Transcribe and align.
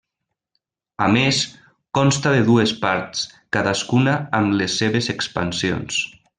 A 1.07 1.09
més, 1.15 1.41
consta 1.99 2.33
de 2.37 2.41
dues 2.49 2.75
parts, 2.87 3.23
cadascuna 3.59 4.19
amb 4.41 4.59
les 4.63 4.83
seves 4.83 5.15
expansions. 5.19 6.05